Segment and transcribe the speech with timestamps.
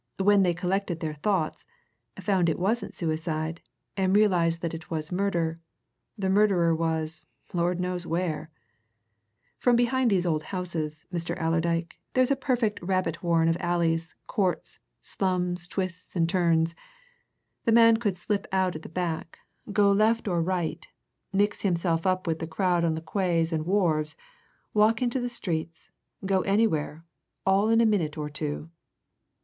[0.17, 1.63] When they collected their thoughts,
[2.19, 3.61] found it wasn't suicide,
[3.95, 5.57] and realized that it was murder,
[6.17, 8.49] the murderer was Lord knows where!
[9.59, 11.37] From behind these old houses, Mr.
[11.39, 16.73] Allerdyke, there's a perfect rabbit warren of alleys, courts, slums, twists, and turns!
[17.65, 19.37] The man could slip out at the back,
[19.71, 20.87] go left or right,
[21.31, 24.15] mix himself up with the crowd on the quays and wharves,
[24.73, 25.91] walk into the streets,
[26.25, 27.05] go anywhere
[27.45, 28.71] all in a minute or two."